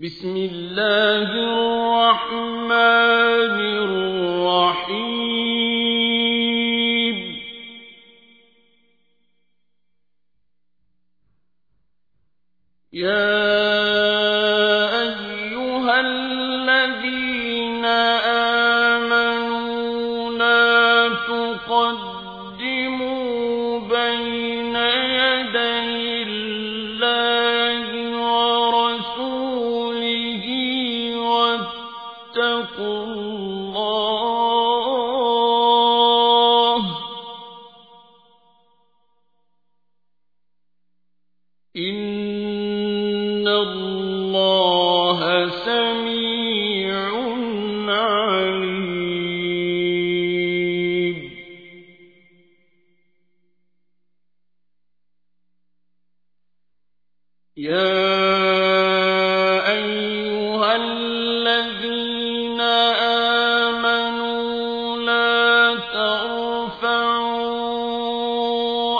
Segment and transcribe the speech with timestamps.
[0.00, 3.17] بسم الله الرحمن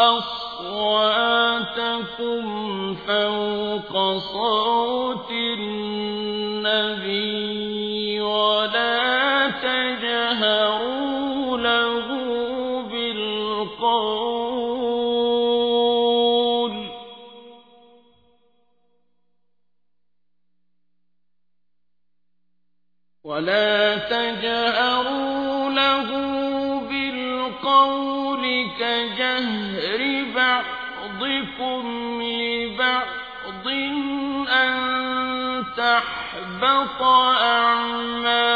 [0.00, 1.24] أصواتكم
[2.94, 7.53] فوق صوت النبي.
[33.44, 33.68] أرض
[34.48, 37.02] أن تحبط
[37.42, 38.53] أعمالنا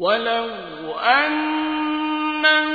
[0.00, 0.48] ولو
[0.98, 2.68] أنهم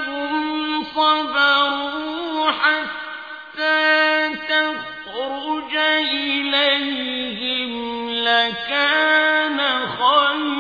[0.83, 5.75] صبروا حتى تخرج
[6.11, 7.71] إليهم
[8.09, 10.55] لكان خيرا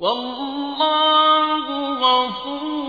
[0.00, 2.79] والله غفور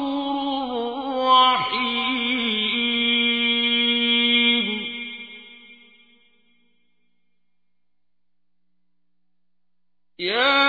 [10.21, 10.60] Yeah.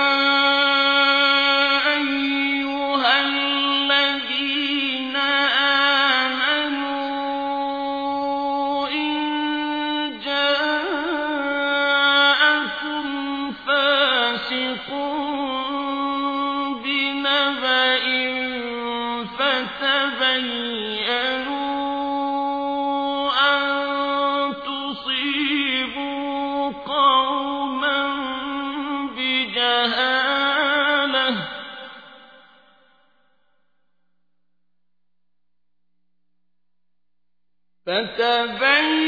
[37.93, 39.02] فتبين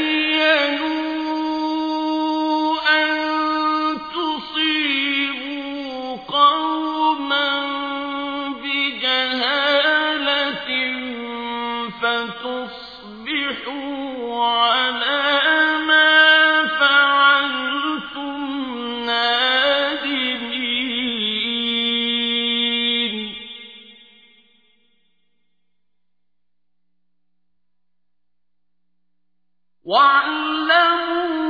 [29.86, 31.46] واعلموا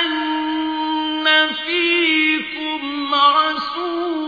[0.00, 4.21] أن فيكم رسول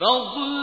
[0.00, 0.59] فَضْلًا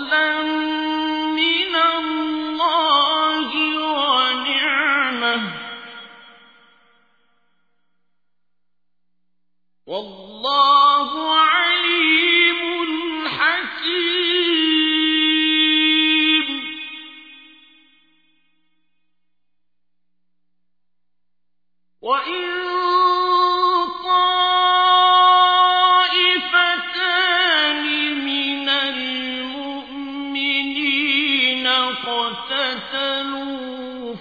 [32.05, 33.57] اقْتَتَلُوا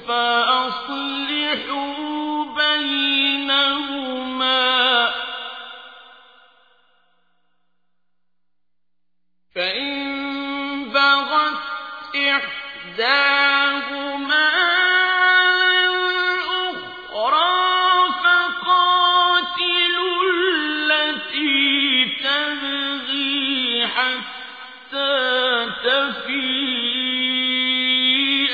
[0.08, 1.64] فَأَصْلِحُوا
[2.44, 4.06] بَيْنَهُمَا ۖ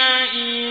[0.03, 0.62] تَفِيءَ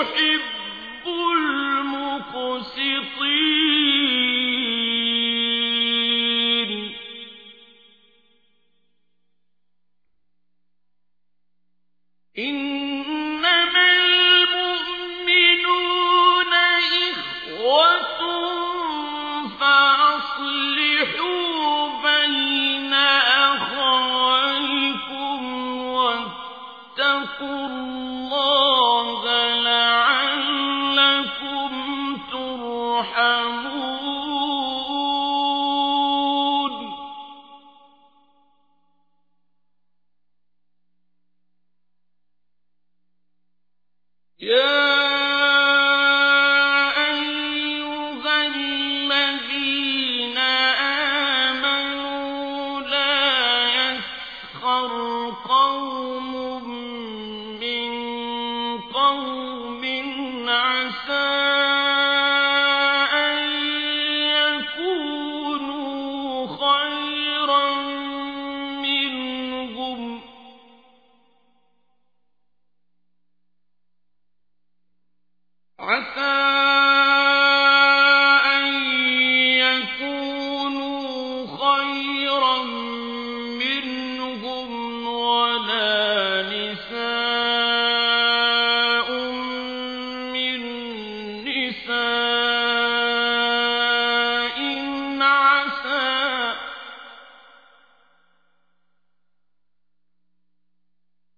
[0.00, 2.74] يُحِبُّ الْمُقْسِطِينَ.
[33.13, 33.72] تُرْحَمُونَ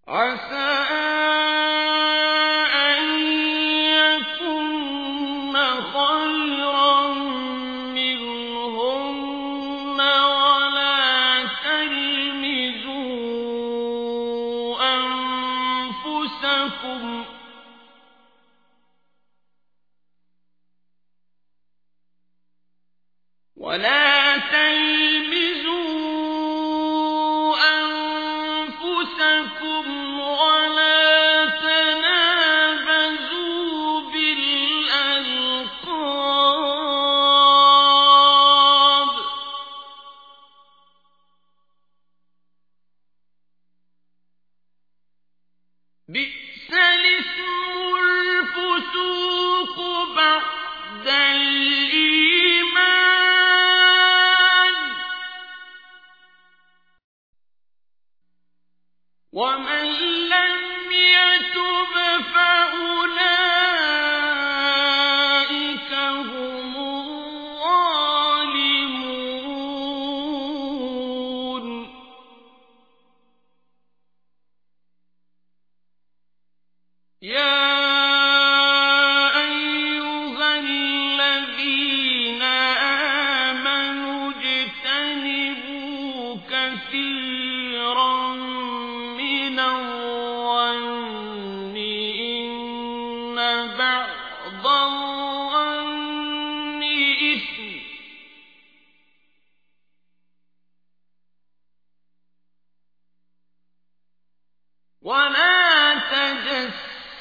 [0.08, 0.85] عَسَىٰ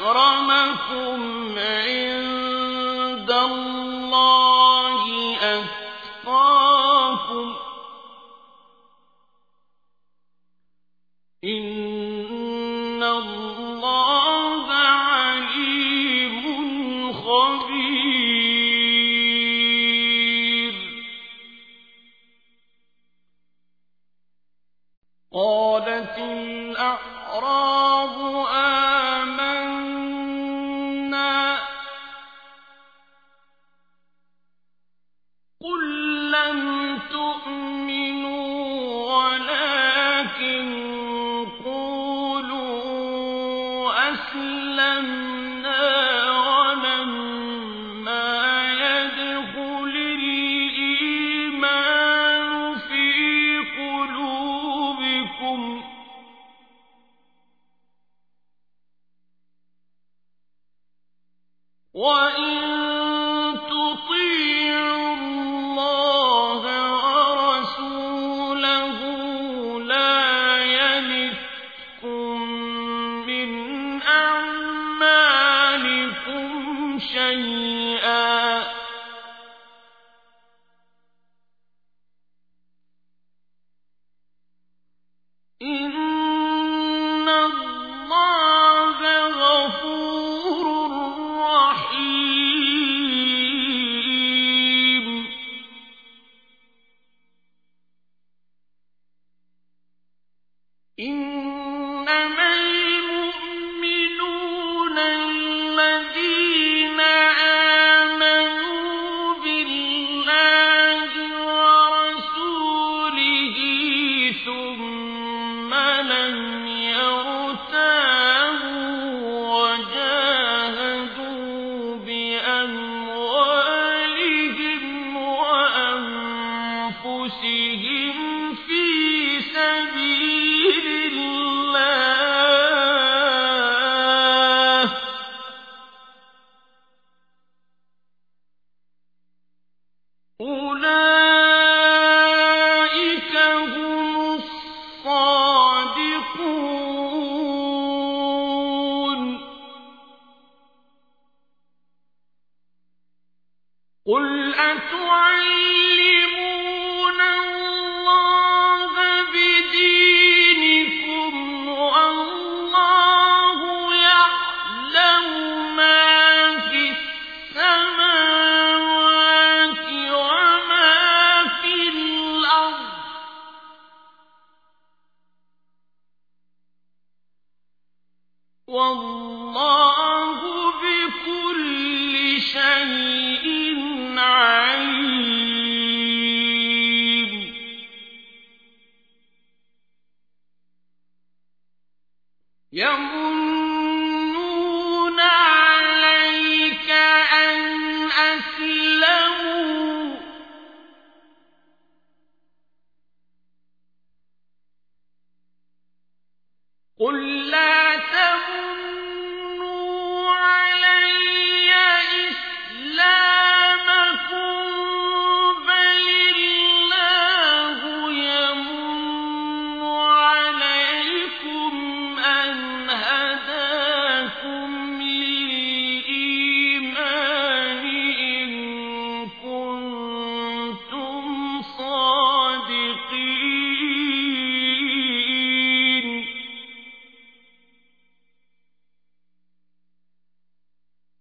[0.00, 4.65] أكرمكم عند الله.
[44.36, 45.25] أسلمنا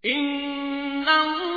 [0.05, 1.54] إن الله